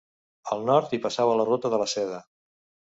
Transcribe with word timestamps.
Al 0.55 0.63
nord, 0.69 0.95
hi 0.97 1.01
passava 1.05 1.37
la 1.41 1.47
ruta 1.51 1.75
de 1.77 1.85
la 1.85 1.91
Seda. 1.97 2.25